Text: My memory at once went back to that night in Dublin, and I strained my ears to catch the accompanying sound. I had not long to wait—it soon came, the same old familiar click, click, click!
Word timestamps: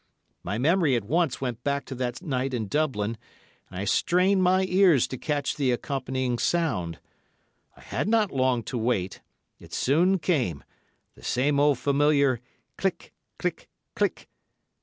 My 0.41 0.57
memory 0.57 0.95
at 0.95 1.03
once 1.03 1.39
went 1.41 1.63
back 1.63 1.85
to 1.85 1.93
that 1.93 2.23
night 2.23 2.55
in 2.55 2.67
Dublin, 2.67 3.17
and 3.69 3.77
I 3.79 3.83
strained 3.85 4.41
my 4.41 4.65
ears 4.67 5.05
to 5.09 5.15
catch 5.15 5.55
the 5.55 5.71
accompanying 5.71 6.39
sound. 6.39 6.97
I 7.77 7.81
had 7.81 8.07
not 8.07 8.31
long 8.31 8.63
to 8.63 8.79
wait—it 8.79 9.71
soon 9.71 10.17
came, 10.17 10.63
the 11.13 11.21
same 11.21 11.59
old 11.59 11.77
familiar 11.77 12.41
click, 12.79 13.13
click, 13.37 13.69
click! 13.95 14.27